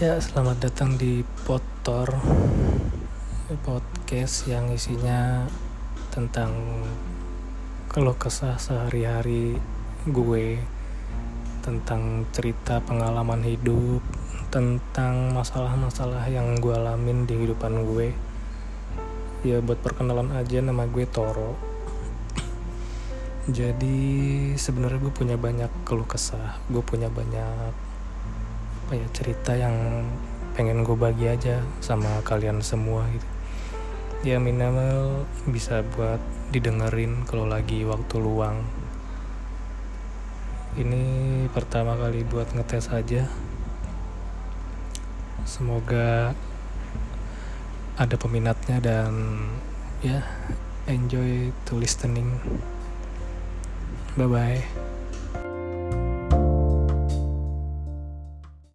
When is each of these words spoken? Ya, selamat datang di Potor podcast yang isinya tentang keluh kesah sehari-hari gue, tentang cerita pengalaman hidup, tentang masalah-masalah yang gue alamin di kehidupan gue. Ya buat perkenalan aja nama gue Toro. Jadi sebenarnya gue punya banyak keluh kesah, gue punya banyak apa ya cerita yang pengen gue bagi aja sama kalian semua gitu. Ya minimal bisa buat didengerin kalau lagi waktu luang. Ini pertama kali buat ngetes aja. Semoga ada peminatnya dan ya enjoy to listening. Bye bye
Ya, 0.00 0.16
selamat 0.16 0.64
datang 0.64 0.96
di 0.96 1.20
Potor 1.44 2.08
podcast 3.68 4.48
yang 4.48 4.72
isinya 4.72 5.44
tentang 6.08 6.56
keluh 7.92 8.16
kesah 8.16 8.56
sehari-hari 8.56 9.60
gue, 10.08 10.56
tentang 11.60 12.24
cerita 12.32 12.80
pengalaman 12.80 13.44
hidup, 13.44 14.00
tentang 14.48 15.36
masalah-masalah 15.36 16.24
yang 16.32 16.56
gue 16.64 16.72
alamin 16.72 17.28
di 17.28 17.36
kehidupan 17.36 17.84
gue. 17.92 18.16
Ya 19.44 19.60
buat 19.60 19.84
perkenalan 19.84 20.32
aja 20.32 20.64
nama 20.64 20.88
gue 20.88 21.04
Toro. 21.04 21.60
Jadi 23.52 24.00
sebenarnya 24.56 24.96
gue 24.96 25.12
punya 25.12 25.36
banyak 25.36 25.68
keluh 25.84 26.08
kesah, 26.08 26.56
gue 26.72 26.80
punya 26.80 27.12
banyak 27.12 27.90
apa 28.90 28.98
ya 28.98 29.10
cerita 29.14 29.54
yang 29.54 30.02
pengen 30.58 30.82
gue 30.82 30.98
bagi 30.98 31.30
aja 31.30 31.62
sama 31.78 32.10
kalian 32.26 32.58
semua 32.58 33.06
gitu. 33.14 33.28
Ya 34.26 34.42
minimal 34.42 35.30
bisa 35.46 35.86
buat 35.94 36.18
didengerin 36.50 37.22
kalau 37.22 37.46
lagi 37.46 37.86
waktu 37.86 38.18
luang. 38.18 38.66
Ini 40.74 41.06
pertama 41.54 41.94
kali 41.94 42.26
buat 42.26 42.50
ngetes 42.50 42.90
aja. 42.90 43.30
Semoga 45.46 46.34
ada 47.94 48.16
peminatnya 48.18 48.82
dan 48.82 49.38
ya 50.02 50.26
enjoy 50.90 51.54
to 51.62 51.78
listening. 51.78 52.42
Bye 54.18 54.26
bye 54.26 54.89